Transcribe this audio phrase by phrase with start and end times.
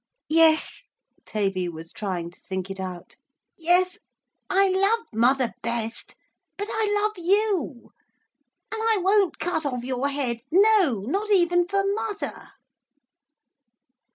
[0.29, 0.87] 'Yes.'
[1.27, 3.17] Tavy was trying to think it out.
[3.55, 3.99] 'Yes,
[4.49, 6.15] I love mother best.
[6.57, 7.91] But I love you.
[8.71, 12.49] And I won't cut off your head, no, not even for mother.'